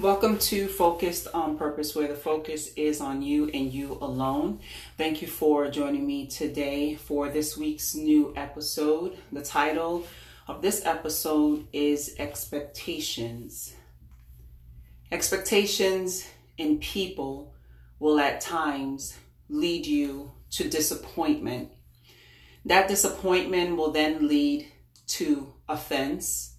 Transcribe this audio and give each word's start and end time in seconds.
Welcome 0.00 0.38
to 0.38 0.68
Focused 0.68 1.26
on 1.34 1.58
Purpose, 1.58 1.92
where 1.96 2.06
the 2.06 2.14
focus 2.14 2.72
is 2.76 3.00
on 3.00 3.20
you 3.20 3.48
and 3.48 3.72
you 3.72 3.98
alone. 4.00 4.60
Thank 4.96 5.20
you 5.22 5.26
for 5.26 5.68
joining 5.68 6.06
me 6.06 6.28
today 6.28 6.94
for 6.94 7.28
this 7.30 7.56
week's 7.56 7.96
new 7.96 8.32
episode. 8.36 9.18
The 9.32 9.42
title 9.42 10.06
of 10.46 10.62
this 10.62 10.86
episode 10.86 11.66
is 11.72 12.14
Expectations. 12.16 13.74
Expectations 15.10 16.28
in 16.56 16.78
people 16.78 17.52
will 17.98 18.20
at 18.20 18.40
times 18.40 19.18
lead 19.48 19.84
you 19.84 20.30
to 20.50 20.68
disappointment. 20.68 21.72
That 22.64 22.86
disappointment 22.86 23.76
will 23.76 23.90
then 23.90 24.28
lead 24.28 24.68
to 25.08 25.52
offense. 25.68 26.54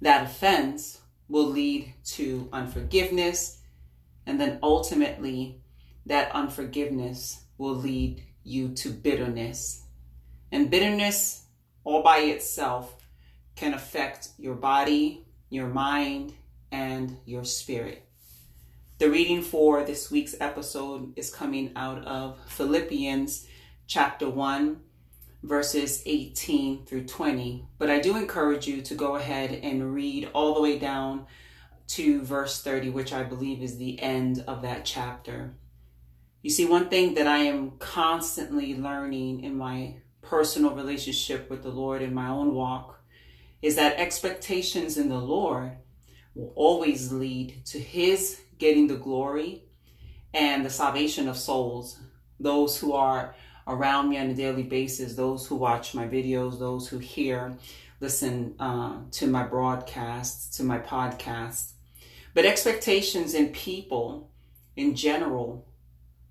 That 0.00 0.24
offense 0.24 0.98
will 1.32 1.46
lead 1.46 1.94
to 2.04 2.46
unforgiveness. 2.52 3.62
And 4.26 4.38
then 4.38 4.58
ultimately, 4.62 5.62
that 6.04 6.30
unforgiveness 6.34 7.40
will 7.56 7.74
lead 7.74 8.22
you 8.44 8.68
to 8.74 8.90
bitterness. 8.90 9.84
And 10.52 10.70
bitterness, 10.70 11.46
all 11.84 12.02
by 12.02 12.18
itself, 12.18 12.94
can 13.56 13.72
affect 13.72 14.28
your 14.38 14.54
body, 14.54 15.24
your 15.48 15.68
mind, 15.68 16.34
and 16.70 17.16
your 17.24 17.44
spirit. 17.44 18.06
The 18.98 19.08
reading 19.08 19.40
for 19.40 19.84
this 19.84 20.10
week's 20.10 20.34
episode 20.38 21.14
is 21.16 21.34
coming 21.34 21.72
out 21.74 22.04
of 22.04 22.36
Philippians 22.46 23.46
chapter 23.86 24.28
1, 24.28 24.76
verses 25.42 26.02
18 26.06 26.86
through 26.86 27.04
20. 27.04 27.66
But 27.78 27.90
I 27.90 28.00
do 28.00 28.16
encourage 28.16 28.66
you 28.66 28.80
to 28.82 28.94
go 28.94 29.16
ahead 29.16 29.50
and 29.50 29.94
read 29.94 30.30
all 30.32 30.54
the 30.54 30.62
way 30.62 30.78
down 30.78 31.26
to 31.88 32.22
verse 32.22 32.62
30, 32.62 32.90
which 32.90 33.12
I 33.12 33.22
believe 33.22 33.62
is 33.62 33.76
the 33.76 34.00
end 34.00 34.44
of 34.46 34.62
that 34.62 34.84
chapter. 34.84 35.54
You 36.42 36.50
see, 36.50 36.64
one 36.64 36.88
thing 36.88 37.14
that 37.14 37.26
I 37.26 37.38
am 37.38 37.72
constantly 37.78 38.76
learning 38.76 39.44
in 39.44 39.56
my 39.56 39.96
personal 40.22 40.74
relationship 40.74 41.50
with 41.50 41.62
the 41.62 41.70
Lord 41.70 42.02
in 42.02 42.14
my 42.14 42.28
own 42.28 42.54
walk 42.54 43.00
is 43.60 43.76
that 43.76 43.98
expectations 43.98 44.96
in 44.96 45.08
the 45.08 45.18
Lord 45.18 45.72
will 46.34 46.52
always 46.56 47.12
lead 47.12 47.64
to 47.66 47.78
His 47.78 48.40
getting 48.58 48.86
the 48.86 48.96
glory 48.96 49.64
and 50.32 50.64
the 50.64 50.70
salvation 50.70 51.28
of 51.28 51.36
souls, 51.36 52.00
those 52.40 52.78
who 52.78 52.92
are 52.92 53.34
around 53.66 54.08
me 54.08 54.18
on 54.18 54.30
a 54.30 54.34
daily 54.34 54.62
basis, 54.62 55.14
those 55.14 55.46
who 55.46 55.56
watch 55.56 55.94
my 55.94 56.06
videos, 56.06 56.58
those 56.58 56.88
who 56.88 56.98
hear, 56.98 57.56
listen 58.00 58.54
uh, 58.58 58.98
to 59.12 59.26
my 59.26 59.42
broadcasts, 59.44 60.56
to 60.56 60.62
my 60.62 60.78
podcasts. 60.78 61.72
But 62.34 62.44
expectations 62.44 63.34
in 63.34 63.48
people 63.50 64.30
in 64.76 64.94
general 64.94 65.66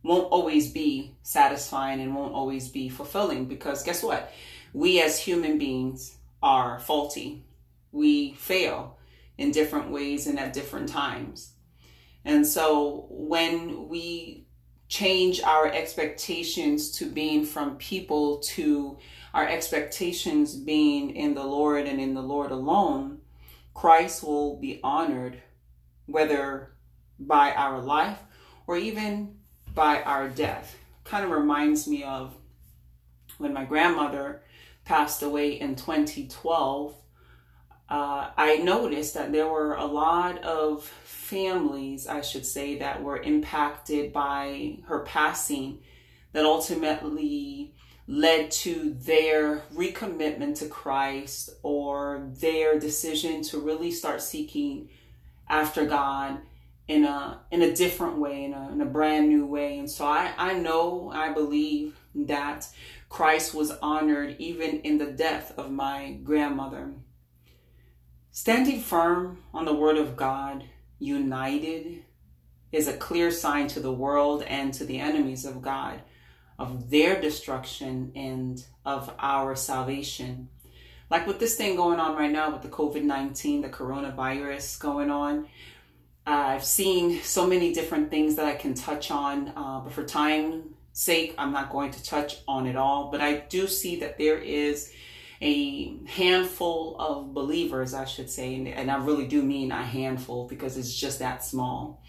won't 0.04 0.32
always 0.32 0.72
be 0.72 1.16
satisfying 1.22 2.02
and 2.02 2.16
won't 2.16 2.34
always 2.34 2.70
be 2.70 2.90
fulfilling 2.90 3.46
because 3.46 3.84
guess 3.84 4.02
what? 4.02 4.32
We 4.74 5.02
as 5.02 5.20
human 5.20 5.58
beings 5.58 6.18
are 6.42 6.80
faulty. 6.80 7.46
We 7.92 8.34
fail 8.34 8.98
in 9.38 9.52
different 9.52 9.92
ways 9.92 10.28
and 10.28 10.40
at 10.40 10.54
different 10.54 10.90
times. 10.90 11.54
And 12.26 12.46
so 12.46 13.08
when 13.10 13.90
we 13.90 14.46
change 14.92 15.42
our 15.42 15.68
expectations 15.68 16.92
to 16.92 17.06
being 17.06 17.46
from 17.46 17.78
people 17.78 18.40
to 18.40 18.98
our 19.34 19.48
expectations 19.48 20.54
being 20.54 21.16
in 21.16 21.34
the 21.34 21.46
Lord 21.46 21.88
and 21.88 22.02
in 22.02 22.14
the 22.14 22.22
Lord 22.22 22.52
alone, 22.52 23.20
Christ 23.74 24.22
will 24.22 24.58
be 24.58 24.82
honored, 24.84 25.42
whether 26.08 26.74
by 27.18 27.54
our 27.54 27.80
life 27.80 28.20
or 28.68 28.76
even 28.76 29.38
by 29.74 30.02
our 30.02 30.28
death. 30.28 30.78
Kind 31.06 31.24
of 31.24 31.32
reminds 31.32 31.88
me 31.88 32.04
of 32.04 32.36
when 33.38 33.54
my 33.54 33.64
grandmother 33.64 34.44
passed 34.84 35.24
away 35.24 35.54
in 35.54 35.78
2012. 35.78 36.94
Uh, 37.92 38.32
I 38.38 38.56
noticed 38.56 39.16
that 39.16 39.34
there 39.34 39.50
were 39.50 39.74
a 39.74 39.86
lot 39.86 40.42
of 40.46 40.86
families, 41.04 42.08
I 42.08 42.22
should 42.22 42.46
say, 42.46 42.80
that 42.80 43.04
were 43.04 43.22
impacted 43.22 44.14
by 44.14 44.78
her 44.86 45.00
passing 45.00 45.80
that 46.32 46.46
ultimately 46.46 47.76
led 48.08 48.50
to 48.52 48.96
their 48.98 49.64
recommitment 49.76 50.60
to 50.60 50.68
Christ 50.68 51.50
or 51.64 52.30
their 52.40 52.80
decision 52.80 53.42
to 53.44 53.60
really 53.60 53.92
start 53.92 54.22
seeking 54.22 54.88
after 55.50 55.86
God 55.86 56.40
in 56.88 57.04
a 57.04 57.42
in 57.52 57.62
a 57.62 57.76
different 57.76 58.20
way, 58.20 58.46
in 58.46 58.54
a, 58.54 58.70
in 58.72 58.80
a 58.80 58.86
brand 58.86 59.28
new 59.28 59.46
way. 59.46 59.80
And 59.80 59.92
so 59.92 60.06
I, 60.06 60.32
I 60.38 60.54
know, 60.54 61.12
I 61.14 61.34
believe 61.34 62.00
that 62.16 62.70
Christ 63.10 63.54
was 63.54 63.72
honored 63.82 64.38
even 64.40 64.80
in 64.80 64.98
the 64.98 65.12
death 65.12 65.54
of 65.58 65.72
my 65.72 66.18
grandmother. 66.24 66.94
Standing 68.34 68.80
firm 68.80 69.40
on 69.54 69.66
the 69.66 69.74
word 69.74 69.98
of 69.98 70.16
God 70.16 70.64
united 71.00 72.06
is 72.72 72.88
a 72.88 72.96
clear 72.96 73.30
sign 73.30 73.68
to 73.68 73.82
the 73.82 73.92
world 73.92 74.44
and 74.44 74.74
to 74.74 74.86
the 74.86 75.00
enemies 75.00 75.44
of 75.44 75.62
God 75.62 76.02
of 76.58 76.90
their 76.90 77.20
destruction 77.20 78.14
and 78.16 78.64
of 78.86 79.14
our 79.20 79.54
salvation. 79.58 80.48
Like 81.10 81.28
with 81.28 81.40
this 81.40 81.58
thing 81.58 81.76
going 81.76 82.00
on 82.00 82.16
right 82.16 82.32
now 82.32 82.54
with 82.54 82.62
the 82.62 82.70
COVID 82.70 83.04
19, 83.04 83.64
the 83.64 83.70
coronavirus 83.70 84.80
going 84.80 85.12
on, 85.12 85.48
I've 86.26 86.64
seen 86.64 87.22
so 87.24 87.46
many 87.46 87.74
different 87.74 88.10
things 88.10 88.36
that 88.36 88.46
I 88.46 88.54
can 88.54 88.76
touch 88.76 89.12
on, 89.12 89.50
uh, 89.58 89.82
but 89.82 89.92
for 89.92 90.06
time's 90.06 90.68
sake, 90.94 91.36
I'm 91.38 91.52
not 91.52 91.70
going 91.70 91.92
to 91.92 92.04
touch 92.04 92.38
on 92.48 92.66
it 92.66 92.78
all. 92.78 93.12
But 93.12 93.20
I 93.20 93.40
do 93.40 93.68
see 93.68 94.00
that 94.00 94.18
there 94.18 94.38
is 94.38 94.94
a 95.42 95.98
handful 96.06 96.96
of 97.00 97.34
believers, 97.34 97.94
I 97.94 98.06
should 98.06 98.30
say, 98.30 98.56
and, 98.56 98.68
and 98.68 98.92
I 98.92 98.98
really 98.98 99.28
do 99.28 99.42
mean 99.42 99.72
a 99.72 99.84
handful 99.84 100.48
because 100.48 100.78
it's 100.78 100.94
just 100.94 101.20
that 101.20 101.44
small. 101.44 102.04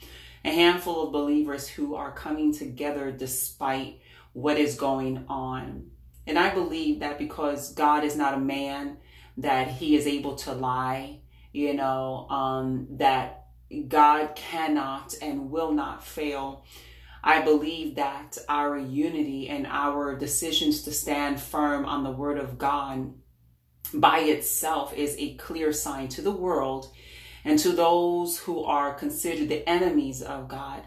A 0.44 0.50
handful 0.50 1.06
of 1.06 1.12
believers 1.12 1.66
who 1.66 1.94
are 1.94 2.12
coming 2.12 2.52
together 2.52 3.10
despite 3.10 4.00
what 4.34 4.58
is 4.58 4.74
going 4.74 5.24
on. 5.28 5.90
And 6.26 6.38
I 6.38 6.52
believe 6.52 7.00
that 7.00 7.18
because 7.18 7.72
God 7.72 8.04
is 8.04 8.16
not 8.16 8.34
a 8.34 8.40
man, 8.40 8.98
that 9.38 9.68
he 9.68 9.96
is 9.96 10.06
able 10.06 10.36
to 10.36 10.52
lie, 10.52 11.20
you 11.52 11.74
know, 11.74 12.26
um, 12.28 12.86
that 12.98 13.46
God 13.88 14.34
cannot 14.34 15.14
and 15.22 15.50
will 15.50 15.72
not 15.72 16.04
fail. 16.04 16.66
I 17.24 17.40
believe 17.40 17.94
that 17.94 18.36
our 18.48 18.76
unity 18.76 19.48
and 19.48 19.66
our 19.66 20.18
decisions 20.18 20.82
to 20.82 20.92
stand 20.92 21.40
firm 21.40 21.86
on 21.86 22.02
the 22.02 22.10
word 22.10 22.38
of 22.38 22.58
God 22.58 23.14
by 23.94 24.20
itself 24.20 24.94
is 24.94 25.16
a 25.18 25.34
clear 25.34 25.72
sign 25.72 26.08
to 26.08 26.22
the 26.22 26.30
world 26.30 26.92
and 27.44 27.58
to 27.58 27.72
those 27.72 28.38
who 28.38 28.64
are 28.64 28.94
considered 28.94 29.48
the 29.48 29.68
enemies 29.68 30.22
of 30.22 30.48
God 30.48 30.82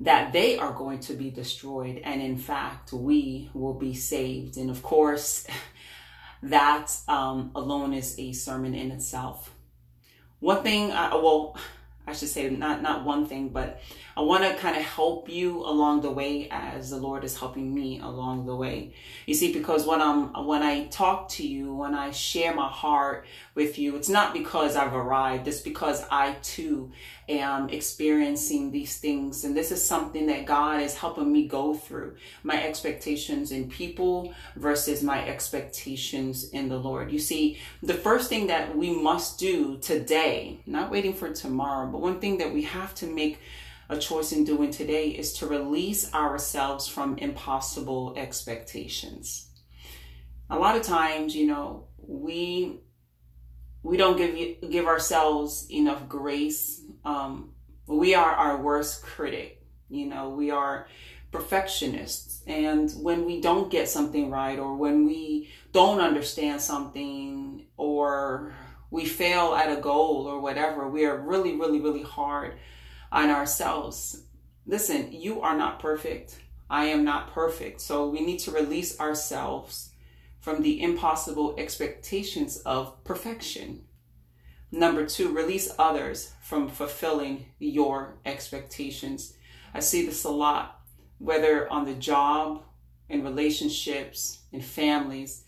that 0.00 0.32
they 0.32 0.56
are 0.56 0.72
going 0.72 0.98
to 1.00 1.12
be 1.12 1.30
destroyed 1.30 2.00
and 2.04 2.22
in 2.22 2.38
fact 2.38 2.92
we 2.92 3.50
will 3.52 3.74
be 3.74 3.94
saved. 3.94 4.56
And 4.56 4.70
of 4.70 4.82
course 4.82 5.46
that 6.42 6.96
um, 7.06 7.50
alone 7.54 7.92
is 7.92 8.18
a 8.18 8.32
sermon 8.32 8.74
in 8.74 8.90
itself. 8.90 9.54
One 10.38 10.62
thing 10.62 10.90
I, 10.92 11.14
well 11.14 11.56
I 12.06 12.12
should 12.12 12.28
say 12.28 12.50
not 12.50 12.82
not 12.82 13.04
one 13.04 13.26
thing, 13.26 13.50
but 13.50 13.80
I 14.20 14.22
want 14.22 14.44
to 14.44 14.54
kind 14.56 14.76
of 14.76 14.82
help 14.82 15.30
you 15.30 15.64
along 15.64 16.02
the 16.02 16.10
way 16.10 16.46
as 16.50 16.90
the 16.90 16.98
Lord 16.98 17.24
is 17.24 17.38
helping 17.38 17.74
me 17.74 18.00
along 18.00 18.44
the 18.44 18.54
way. 18.54 18.92
You 19.24 19.32
see, 19.32 19.50
because 19.50 19.86
when 19.86 20.02
I'm 20.02 20.46
when 20.46 20.62
I 20.62 20.88
talk 20.88 21.30
to 21.30 21.48
you, 21.48 21.74
when 21.74 21.94
I 21.94 22.10
share 22.10 22.54
my 22.54 22.68
heart 22.68 23.24
with 23.54 23.78
you, 23.78 23.96
it's 23.96 24.10
not 24.10 24.34
because 24.34 24.76
I've 24.76 24.92
arrived. 24.92 25.48
It's 25.48 25.62
because 25.62 26.04
I 26.10 26.34
too 26.42 26.92
am 27.30 27.70
experiencing 27.70 28.70
these 28.70 28.98
things, 28.98 29.44
and 29.44 29.56
this 29.56 29.72
is 29.72 29.82
something 29.82 30.26
that 30.26 30.44
God 30.44 30.82
is 30.82 30.94
helping 30.94 31.32
me 31.32 31.48
go 31.48 31.72
through. 31.72 32.16
My 32.42 32.62
expectations 32.62 33.52
in 33.52 33.70
people 33.70 34.34
versus 34.54 35.02
my 35.02 35.26
expectations 35.26 36.50
in 36.50 36.68
the 36.68 36.76
Lord. 36.78 37.10
You 37.10 37.20
see, 37.20 37.58
the 37.82 37.94
first 37.94 38.28
thing 38.28 38.48
that 38.48 38.76
we 38.76 38.90
must 38.90 39.38
do 39.38 39.78
today, 39.78 40.60
not 40.66 40.90
waiting 40.90 41.14
for 41.14 41.32
tomorrow, 41.32 41.86
but 41.90 42.02
one 42.02 42.20
thing 42.20 42.36
that 42.36 42.52
we 42.52 42.64
have 42.64 42.94
to 42.96 43.06
make 43.06 43.38
a 43.90 43.98
choice 43.98 44.30
in 44.30 44.44
doing 44.44 44.70
today 44.70 45.08
is 45.08 45.32
to 45.34 45.46
release 45.46 46.14
ourselves 46.14 46.86
from 46.86 47.18
impossible 47.18 48.14
expectations. 48.16 49.50
A 50.48 50.56
lot 50.56 50.76
of 50.76 50.82
times, 50.82 51.34
you 51.34 51.48
know, 51.48 51.88
we 51.98 52.80
we 53.82 53.96
don't 53.96 54.16
give 54.16 54.70
give 54.70 54.86
ourselves 54.86 55.66
enough 55.70 56.08
grace. 56.08 56.82
Um, 57.04 57.52
we 57.86 58.14
are 58.14 58.30
our 58.30 58.62
worst 58.62 59.02
critic. 59.02 59.66
You 59.88 60.06
know, 60.06 60.30
we 60.30 60.52
are 60.52 60.86
perfectionists, 61.32 62.44
and 62.46 62.92
when 62.92 63.26
we 63.26 63.40
don't 63.40 63.72
get 63.72 63.88
something 63.88 64.30
right, 64.30 64.58
or 64.58 64.76
when 64.76 65.04
we 65.04 65.50
don't 65.72 66.00
understand 66.00 66.60
something, 66.60 67.66
or 67.76 68.54
we 68.92 69.04
fail 69.04 69.54
at 69.54 69.76
a 69.76 69.80
goal 69.80 70.26
or 70.28 70.40
whatever, 70.40 70.88
we 70.88 71.04
are 71.06 71.16
really, 71.16 71.56
really, 71.56 71.80
really 71.80 72.02
hard 72.02 72.54
on 73.12 73.30
ourselves. 73.30 74.24
Listen, 74.66 75.12
you 75.12 75.40
are 75.40 75.56
not 75.56 75.80
perfect. 75.80 76.38
I 76.68 76.84
am 76.86 77.04
not 77.04 77.32
perfect. 77.32 77.80
So 77.80 78.08
we 78.08 78.20
need 78.20 78.38
to 78.40 78.52
release 78.52 78.98
ourselves 79.00 79.90
from 80.38 80.62
the 80.62 80.82
impossible 80.82 81.54
expectations 81.58 82.58
of 82.58 83.02
perfection. 83.04 83.82
Number 84.72 85.04
two, 85.04 85.34
release 85.34 85.74
others 85.78 86.32
from 86.42 86.68
fulfilling 86.68 87.46
your 87.58 88.18
expectations. 88.24 89.34
I 89.74 89.80
see 89.80 90.06
this 90.06 90.24
a 90.24 90.30
lot, 90.30 90.80
whether 91.18 91.70
on 91.70 91.84
the 91.84 91.94
job, 91.94 92.62
in 93.08 93.24
relationships, 93.24 94.42
in 94.52 94.60
families. 94.60 95.44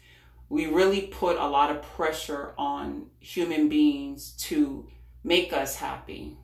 We 0.49 0.67
really 0.67 1.03
put 1.03 1.37
a 1.37 1.47
lot 1.47 1.71
of 1.71 1.83
pressure 1.83 2.53
on 2.59 3.07
human 3.21 3.69
beings 3.69 4.33
to 4.49 4.89
make 5.25 5.53
us 5.53 5.77
happy, 5.77 6.37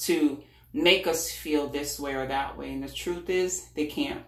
to 0.00 0.42
make 0.72 1.06
us 1.06 1.30
feel 1.30 1.68
this 1.68 1.98
way 1.98 2.14
or 2.14 2.26
that 2.26 2.56
way. 2.56 2.72
And 2.72 2.82
the 2.82 2.88
truth 2.88 3.30
is, 3.30 3.68
they 3.74 3.86
can't. 3.86 4.24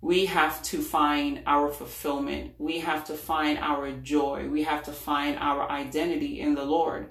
We 0.00 0.26
have 0.26 0.62
to 0.64 0.82
find 0.82 1.42
our 1.46 1.70
fulfillment. 1.70 2.54
We 2.58 2.80
have 2.80 3.04
to 3.04 3.14
find 3.14 3.58
our 3.58 3.92
joy. 3.92 4.48
We 4.48 4.64
have 4.64 4.82
to 4.84 4.92
find 4.92 5.38
our 5.38 5.70
identity 5.70 6.40
in 6.40 6.54
the 6.54 6.64
Lord. 6.64 7.10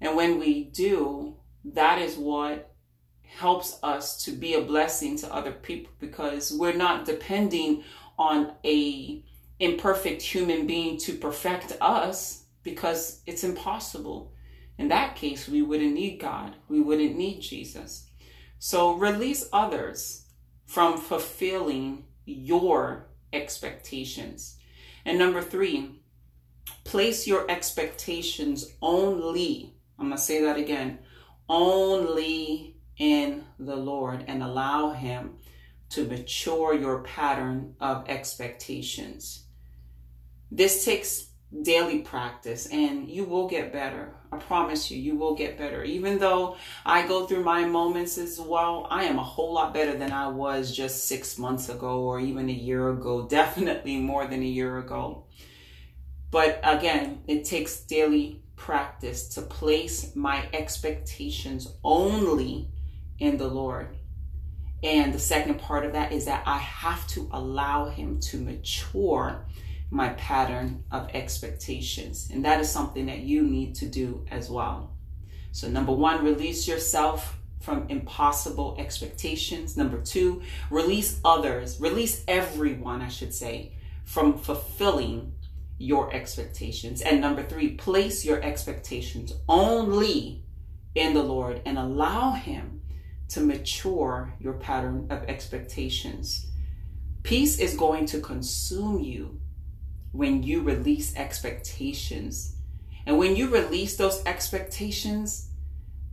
And 0.00 0.16
when 0.16 0.38
we 0.38 0.64
do, 0.64 1.36
that 1.64 2.00
is 2.00 2.16
what 2.16 2.72
helps 3.22 3.78
us 3.82 4.24
to 4.24 4.30
be 4.30 4.54
a 4.54 4.62
blessing 4.62 5.18
to 5.18 5.34
other 5.34 5.52
people 5.52 5.92
because 5.98 6.52
we're 6.52 6.72
not 6.72 7.04
depending 7.04 7.84
on 8.18 8.52
a 8.64 9.22
imperfect 9.58 10.22
human 10.22 10.66
being 10.66 10.98
to 10.98 11.14
perfect 11.14 11.76
us 11.80 12.44
because 12.62 13.20
it's 13.26 13.44
impossible. 13.44 14.32
In 14.78 14.88
that 14.88 15.16
case, 15.16 15.48
we 15.48 15.62
wouldn't 15.62 15.94
need 15.94 16.20
God. 16.20 16.56
We 16.68 16.80
wouldn't 16.80 17.16
need 17.16 17.40
Jesus. 17.40 18.06
So 18.58 18.94
release 18.94 19.48
others 19.52 20.26
from 20.66 20.98
fulfilling 20.98 22.04
your 22.24 23.06
expectations. 23.32 24.58
And 25.04 25.18
number 25.18 25.40
three, 25.40 26.02
place 26.84 27.26
your 27.26 27.50
expectations 27.50 28.72
only, 28.82 29.74
I'm 29.98 30.08
going 30.08 30.16
to 30.16 30.22
say 30.22 30.42
that 30.42 30.58
again, 30.58 30.98
only 31.48 32.76
in 32.98 33.44
the 33.58 33.76
Lord 33.76 34.24
and 34.26 34.42
allow 34.42 34.92
Him 34.92 35.36
to 35.90 36.04
mature 36.04 36.74
your 36.74 37.02
pattern 37.02 37.76
of 37.80 38.08
expectations. 38.08 39.44
This 40.50 40.84
takes 40.84 41.28
daily 41.62 42.00
practice 42.00 42.66
and 42.66 43.08
you 43.08 43.24
will 43.24 43.48
get 43.48 43.72
better. 43.72 44.15
I 44.32 44.38
promise 44.38 44.90
you, 44.90 44.98
you 44.98 45.16
will 45.16 45.34
get 45.34 45.58
better. 45.58 45.84
Even 45.84 46.18
though 46.18 46.56
I 46.84 47.06
go 47.06 47.26
through 47.26 47.44
my 47.44 47.64
moments 47.64 48.18
as 48.18 48.40
well, 48.40 48.86
I 48.90 49.04
am 49.04 49.18
a 49.18 49.22
whole 49.22 49.54
lot 49.54 49.72
better 49.72 49.96
than 49.96 50.12
I 50.12 50.28
was 50.28 50.74
just 50.74 51.04
six 51.04 51.38
months 51.38 51.68
ago 51.68 52.00
or 52.00 52.18
even 52.20 52.48
a 52.48 52.52
year 52.52 52.90
ago, 52.90 53.26
definitely 53.28 53.98
more 53.98 54.26
than 54.26 54.42
a 54.42 54.46
year 54.46 54.78
ago. 54.78 55.24
But 56.30 56.60
again, 56.62 57.22
it 57.26 57.44
takes 57.44 57.80
daily 57.80 58.42
practice 58.56 59.28
to 59.28 59.42
place 59.42 60.16
my 60.16 60.48
expectations 60.52 61.68
only 61.84 62.68
in 63.18 63.36
the 63.36 63.48
Lord. 63.48 63.96
And 64.82 65.12
the 65.12 65.18
second 65.18 65.58
part 65.58 65.84
of 65.84 65.92
that 65.92 66.12
is 66.12 66.26
that 66.26 66.42
I 66.46 66.58
have 66.58 67.06
to 67.08 67.28
allow 67.32 67.88
Him 67.88 68.20
to 68.20 68.38
mature 68.38 69.46
my 69.90 70.10
pattern 70.10 70.84
of 70.90 71.08
expectations. 71.14 72.28
And 72.32 72.44
that 72.44 72.60
is 72.60 72.70
something 72.70 73.06
that 73.06 73.20
you 73.20 73.42
need 73.42 73.74
to 73.76 73.86
do 73.86 74.24
as 74.30 74.50
well. 74.50 74.96
So, 75.52 75.68
number 75.68 75.92
one, 75.92 76.24
release 76.24 76.66
yourself 76.68 77.38
from 77.60 77.86
impossible 77.88 78.76
expectations. 78.78 79.76
Number 79.76 80.00
two, 80.00 80.42
release 80.70 81.20
others, 81.24 81.80
release 81.80 82.22
everyone, 82.28 83.00
I 83.00 83.08
should 83.08 83.32
say, 83.32 83.72
from 84.04 84.38
fulfilling 84.38 85.32
your 85.78 86.12
expectations. 86.14 87.00
And 87.00 87.20
number 87.20 87.42
three, 87.42 87.72
place 87.72 88.24
your 88.24 88.42
expectations 88.42 89.32
only 89.48 90.44
in 90.94 91.14
the 91.14 91.22
Lord 91.22 91.62
and 91.64 91.78
allow 91.78 92.32
Him 92.32 92.82
to 93.28 93.40
mature 93.40 94.34
your 94.38 94.54
pattern 94.54 95.06
of 95.10 95.24
expectations. 95.24 96.46
Peace 97.22 97.58
is 97.58 97.76
going 97.76 98.06
to 98.06 98.20
consume 98.20 99.00
you 99.00 99.40
when 100.16 100.42
you 100.42 100.62
release 100.62 101.14
expectations. 101.16 102.56
And 103.04 103.18
when 103.18 103.36
you 103.36 103.48
release 103.48 103.96
those 103.96 104.24
expectations, 104.24 105.50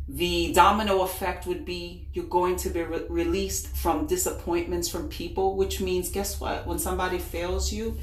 the 0.08 0.52
domino 0.54 1.02
effect 1.02 1.48
would 1.48 1.64
be 1.64 2.08
you're 2.14 2.26
going 2.26 2.58
to 2.58 2.70
be 2.70 2.84
re- 2.84 3.06
released 3.10 3.68
from 3.76 4.06
disappointments 4.06 4.90
from 4.90 5.10
people, 5.10 5.56
which 5.56 5.80
means, 5.80 6.12
guess 6.12 6.40
what? 6.40 6.68
When 6.68 6.78
somebody 6.78 7.20
fails 7.20 7.72
you, 7.72 7.98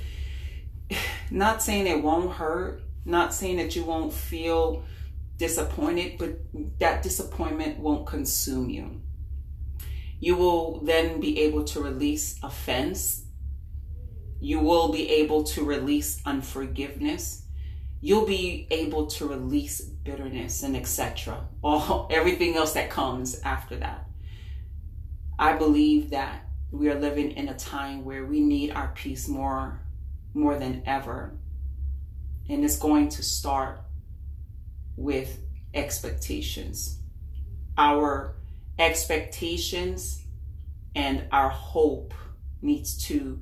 not 1.30 1.62
saying 1.62 1.86
it 1.86 2.02
won't 2.02 2.32
hurt, 2.32 2.82
not 3.04 3.34
saying 3.34 3.58
that 3.58 3.76
you 3.76 3.84
won't 3.84 4.12
feel 4.12 4.84
disappointed, 5.36 6.18
but 6.18 6.38
that 6.78 7.02
disappointment 7.02 7.78
won't 7.78 8.06
consume 8.06 8.70
you. 8.70 9.00
You 10.18 10.36
will 10.36 10.80
then 10.80 11.20
be 11.20 11.40
able 11.40 11.64
to 11.64 11.80
release 11.82 12.38
offense 12.42 13.24
you 14.40 14.58
will 14.58 14.90
be 14.90 15.08
able 15.10 15.44
to 15.44 15.64
release 15.64 16.20
unforgiveness. 16.24 17.44
You'll 18.00 18.26
be 18.26 18.66
able 18.70 19.06
to 19.08 19.26
release 19.26 19.80
bitterness 19.80 20.62
and 20.62 20.74
etc. 20.74 21.46
All 21.62 22.08
everything 22.10 22.56
else 22.56 22.72
that 22.72 22.90
comes 22.90 23.38
after 23.40 23.76
that. 23.76 24.06
I 25.38 25.52
believe 25.54 26.10
that 26.10 26.46
we 26.70 26.88
are 26.88 26.98
living 26.98 27.32
in 27.32 27.48
a 27.48 27.54
time 27.54 28.04
where 28.04 28.24
we 28.24 28.40
need 28.40 28.72
our 28.72 28.88
peace 28.94 29.28
more 29.28 29.80
more 30.32 30.56
than 30.58 30.82
ever. 30.86 31.36
And 32.48 32.64
it's 32.64 32.78
going 32.78 33.08
to 33.10 33.22
start 33.22 33.80
with 34.96 35.40
expectations. 35.74 37.00
Our 37.76 38.36
expectations 38.78 40.22
and 40.94 41.26
our 41.32 41.48
hope 41.48 42.14
needs 42.62 43.04
to 43.06 43.40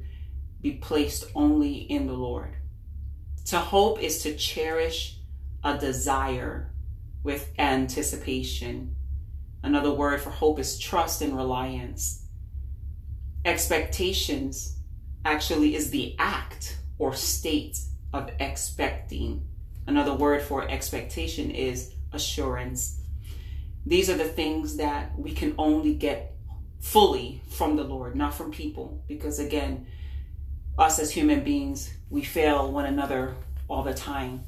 be 0.61 0.73
placed 0.73 1.25
only 1.35 1.75
in 1.75 2.07
the 2.07 2.15
Lord. 2.15 2.57
To 3.47 3.59
hope 3.59 4.03
is 4.03 4.23
to 4.23 4.37
cherish 4.37 5.19
a 5.65 5.79
desire 5.79 6.73
with 7.23 7.53
anticipation. 7.59 8.95
Another 9.63 9.93
word 9.93 10.21
for 10.21 10.31
hope 10.31 10.59
is 10.59 10.79
trust 10.79 11.23
and 11.23 11.37
reliance. 11.37 12.27
Expectations 13.45 14.79
actually 15.25 15.75
is 15.75 15.91
the 15.91 16.15
act 16.19 16.79
or 16.99 17.15
state 17.15 17.79
of 18.13 18.31
expecting. 18.41 19.47
Another 19.87 20.15
word 20.15 20.43
for 20.43 20.69
expectation 20.69 21.51
is 21.51 21.93
assurance. 22.13 23.01
These 23.87 24.11
are 24.11 24.17
the 24.17 24.25
things 24.25 24.77
that 24.77 25.19
we 25.19 25.33
can 25.33 25.55
only 25.57 25.95
get 25.95 26.35
fully 26.81 27.41
from 27.49 27.77
the 27.77 27.85
Lord, 27.85 28.15
not 28.15 28.35
from 28.35 28.51
people. 28.51 29.03
Because 29.09 29.39
again, 29.39 29.87
us 30.79 31.01
as 31.01 31.11
human 31.11 31.43
beings, 31.43 31.93
we 32.09 32.23
fail 32.23 32.71
one 32.71 32.87
another 32.87 33.35
all 33.67 33.83
the 33.83 33.93
time. 33.93 34.45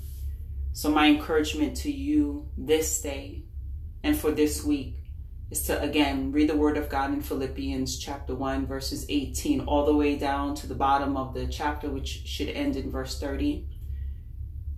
So, 0.72 0.88
my 0.90 1.08
encouragement 1.08 1.76
to 1.78 1.90
you 1.90 2.48
this 2.56 3.02
day 3.02 3.42
and 4.04 4.16
for 4.16 4.30
this 4.30 4.64
week 4.64 4.96
is 5.50 5.64
to 5.64 5.80
again 5.82 6.30
read 6.30 6.48
the 6.48 6.56
Word 6.56 6.76
of 6.76 6.88
God 6.88 7.12
in 7.12 7.20
Philippians 7.20 7.98
chapter 7.98 8.34
1, 8.36 8.66
verses 8.66 9.04
18, 9.08 9.62
all 9.62 9.84
the 9.84 9.96
way 9.96 10.16
down 10.16 10.54
to 10.54 10.68
the 10.68 10.74
bottom 10.74 11.16
of 11.16 11.34
the 11.34 11.48
chapter, 11.48 11.90
which 11.90 12.22
should 12.26 12.48
end 12.48 12.76
in 12.76 12.90
verse 12.90 13.18
30, 13.18 13.66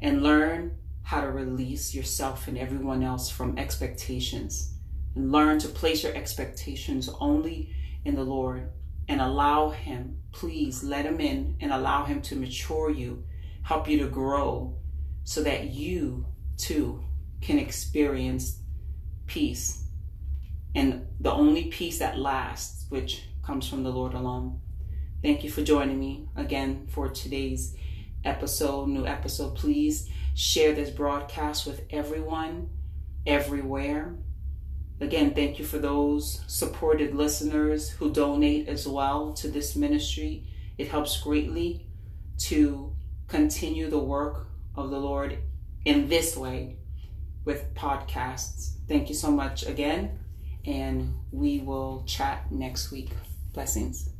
and 0.00 0.22
learn 0.22 0.78
how 1.02 1.20
to 1.20 1.30
release 1.30 1.94
yourself 1.94 2.48
and 2.48 2.56
everyone 2.56 3.02
else 3.02 3.28
from 3.28 3.58
expectations. 3.58 4.70
And 5.14 5.30
learn 5.30 5.58
to 5.58 5.68
place 5.68 6.02
your 6.02 6.14
expectations 6.14 7.10
only 7.20 7.74
in 8.06 8.14
the 8.14 8.24
Lord 8.24 8.70
and 9.08 9.20
allow 9.20 9.70
Him, 9.70 10.18
please 10.32 10.82
let 10.82 11.04
Him 11.04 11.20
in 11.20 11.56
and 11.60 11.72
allow 11.72 12.04
Him 12.04 12.22
to 12.22 12.36
mature 12.36 12.90
you, 12.90 13.24
help 13.62 13.88
you 13.88 13.98
to 13.98 14.08
grow 14.08 14.76
so 15.24 15.42
that 15.42 15.70
you 15.70 16.26
too 16.56 17.04
can 17.40 17.58
experience 17.58 18.60
peace. 19.26 19.84
And 20.74 21.06
the 21.20 21.32
only 21.32 21.64
peace 21.64 21.98
that 21.98 22.18
lasts, 22.18 22.86
which 22.88 23.24
comes 23.42 23.68
from 23.68 23.82
the 23.82 23.90
Lord 23.90 24.14
alone. 24.14 24.60
Thank 25.22 25.44
you 25.44 25.50
for 25.50 25.62
joining 25.62 25.98
me 25.98 26.28
again 26.36 26.86
for 26.88 27.08
today's 27.08 27.76
episode, 28.24 28.88
new 28.88 29.06
episode. 29.06 29.54
Please 29.54 30.08
share 30.34 30.72
this 30.72 30.90
broadcast 30.90 31.66
with 31.66 31.82
everyone, 31.90 32.70
everywhere. 33.26 34.14
Again, 35.00 35.34
thank 35.34 35.58
you 35.58 35.64
for 35.64 35.78
those 35.78 36.42
supported 36.46 37.14
listeners 37.14 37.90
who 37.90 38.12
donate 38.12 38.68
as 38.68 38.86
well 38.86 39.32
to 39.34 39.48
this 39.48 39.74
ministry. 39.74 40.46
It 40.78 40.88
helps 40.88 41.20
greatly 41.20 41.86
to 42.40 42.94
continue 43.28 43.88
the 43.88 43.98
work 43.98 44.48
of 44.74 44.90
the 44.90 44.98
Lord 44.98 45.38
in 45.84 46.08
this 46.08 46.36
way 46.36 46.76
with 47.44 47.74
podcasts. 47.74 48.76
Thank 48.88 49.08
you 49.08 49.14
so 49.14 49.30
much 49.30 49.66
again, 49.66 50.18
and 50.64 51.14
we 51.32 51.60
will 51.60 52.04
chat 52.06 52.50
next 52.52 52.90
week. 52.92 53.10
Blessings. 53.52 54.11